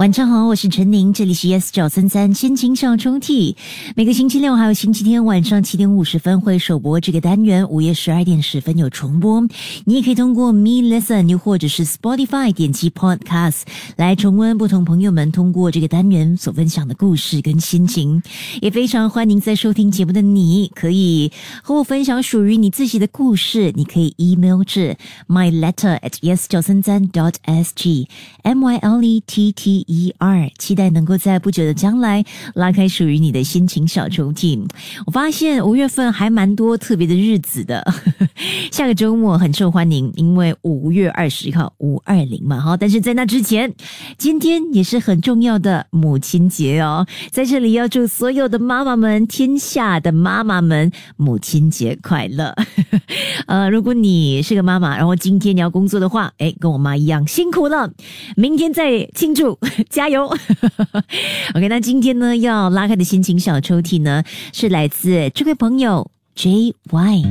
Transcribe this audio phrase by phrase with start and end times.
[0.00, 3.54] 晚上好，我是陈宁，这里是 Yes 九三三心情小抽屉。
[3.94, 9.46] 每个星期六还有星期天晚上七点五十分会首播这个单元，午夜十二点十分有重播。
[9.84, 13.64] 你也可以通过 Me Listen 又或者是 Spotify 点击 Podcast
[13.96, 18.22] 来重温不同朋友们通过这个单元所分享的故事跟心情。
[18.62, 21.30] 也非常欢迎在收听节目的你可以
[21.62, 24.96] 和我分享属于你自己的故事，你可以 email 至
[25.28, 28.08] my letter at yes 九三三 dot s g
[28.44, 29.86] m y l e t t。
[29.90, 34.64] 一二，期待能够在不久的将来拉开属于你的心情小抽屉。
[35.04, 37.84] 我发现五月份还蛮多特别的日子的，
[38.70, 42.76] 下个周末很受欢迎，因为五月二十号五二零嘛，哈。
[42.76, 43.74] 但是在那之前，
[44.16, 52.54] 今天也是很重要的母亲节哦，在这里要祝所有的妈妈们，天下的妈妈们母亲节快乐。
[53.48, 57.92] 呃，如果你是个妈妈，然后今天你要工作的话，哎，跟我妈一样辛苦了，
[58.36, 59.58] 明天再庆祝。
[59.88, 60.26] 加油！
[61.54, 67.22] OK，那今天呢要拉开的心情小抽屉呢，是来自这位朋友 J Y。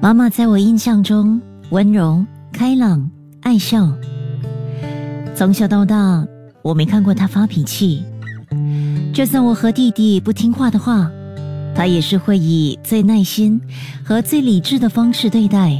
[0.00, 1.40] 妈妈在我印象中
[1.70, 3.08] 温柔、开朗、
[3.40, 3.88] 爱笑，
[5.34, 6.26] 从小到大
[6.62, 8.04] 我没看过她发脾气。
[9.12, 11.10] 就算我和弟弟不听话的话，
[11.74, 13.60] 他也是会以最耐心
[14.02, 15.78] 和最理智的方式对待。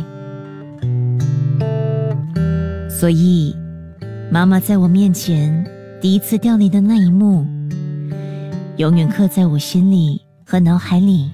[2.91, 3.57] 所以，
[4.31, 5.65] 妈妈在我面前
[5.99, 7.47] 第一次掉泪的那一幕，
[8.77, 11.31] 永远刻在我心里和脑海里。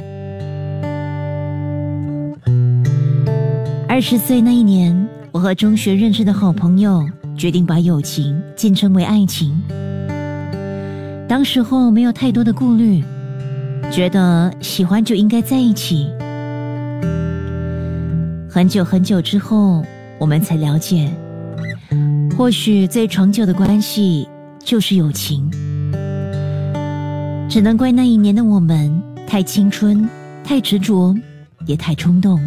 [3.88, 7.04] 二十岁那一年，我和中学认识的好朋友
[7.36, 9.60] 决定把友情简称为爱情。
[11.28, 13.04] 当时候没有太多的顾虑，
[13.92, 16.10] 觉得喜欢就应该在一起。
[18.50, 19.84] 很久很久之后，
[20.18, 21.10] 我们才了解，
[22.36, 24.26] 或许最长久的关系
[24.64, 25.50] 就是友情。
[27.46, 28.90] 只能怪那一年的我们
[29.26, 30.08] 太青春、
[30.42, 31.14] 太执着，
[31.66, 32.40] 也太冲动。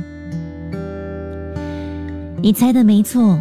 [2.41, 3.37] 你猜的没错，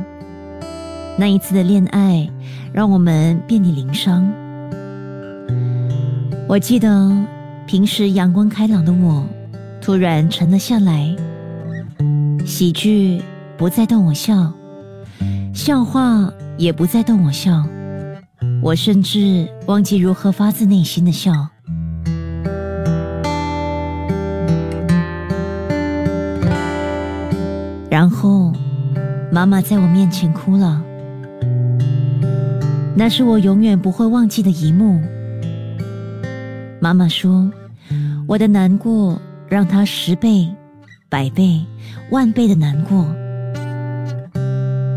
[1.19, 2.28] 那一次的恋爱
[2.75, 4.31] 让我们遍体鳞伤。
[6.50, 7.16] 我记得
[7.65, 9.25] 平时阳光开朗的我，
[9.81, 11.15] 突然沉了下来。
[12.44, 13.22] 喜剧
[13.56, 14.53] 不再逗我笑，
[15.55, 17.65] 笑话也不再逗我笑，
[18.60, 21.31] 我甚至忘记如何发自内心的笑。
[27.89, 28.53] 然后，
[29.31, 30.83] 妈妈在我面前哭了，
[32.97, 35.00] 那是我永远不会忘记的一幕。
[36.82, 37.50] 妈妈说
[38.26, 39.20] ：“我的难过
[39.50, 40.48] 让她十倍、
[41.10, 41.60] 百倍、
[42.10, 43.04] 万倍的难过。”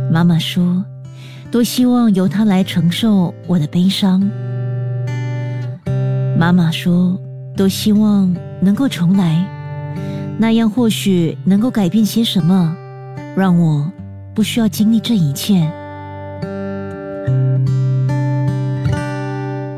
[0.10, 0.82] 妈妈说
[1.52, 4.22] ：“多希望由她来承受我的悲伤。”
[6.40, 7.20] 妈妈说
[7.58, 9.46] ：“多希望能够重来，
[10.38, 12.74] 那样或许能够改变些什么，
[13.36, 13.92] 让我
[14.34, 15.70] 不需要经历这一切。”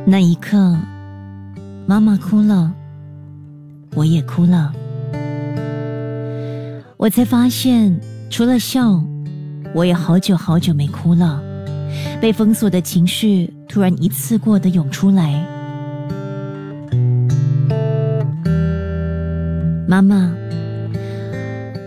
[0.05, 0.77] 那一刻。
[1.87, 2.73] 妈妈哭了，
[3.93, 4.73] 我也哭了。
[6.97, 7.95] 我才发现，
[8.27, 8.99] 除了笑，
[9.73, 11.39] 我也好久好久没哭了。
[12.19, 15.45] 被封锁的情绪突然一次过的涌出来。
[19.87, 20.33] 妈妈，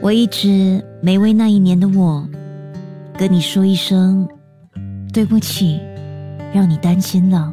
[0.00, 2.24] 我一直没为那一年的我
[3.18, 4.28] 跟你说一声
[5.12, 5.80] 对不起，
[6.54, 7.52] 让你担心了。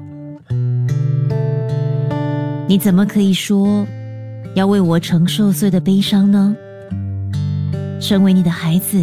[2.67, 3.85] 你怎么可以说
[4.55, 6.55] 要为我承受所有的悲伤呢？
[7.99, 8.97] 身为你的孩子，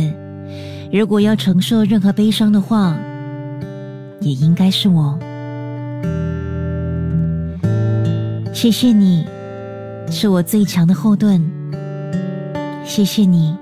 [0.92, 2.96] 如果要承受任何悲伤的话，
[4.20, 5.18] 也应该是我。
[8.52, 9.26] 谢谢你，
[10.10, 11.42] 是我最强的后盾。
[12.84, 13.56] 谢谢你，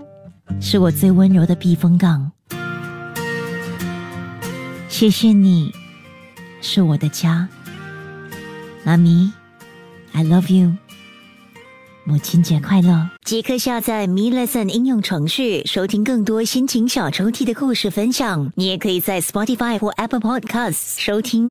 [0.61, 2.31] 是我最温柔的避风港。
[4.89, 5.73] 谢谢你，
[6.61, 7.49] 是我的家，
[8.85, 9.33] 妈咪。
[10.13, 10.73] I love you，
[12.05, 13.09] 母亲节快乐！
[13.25, 18.53] 即刻下载 Me Lesson 应用程序，收听更多心情小抽屉的故事分享。
[18.57, 21.49] 你也可以在 Spotify 或 Apple Podcasts 收听。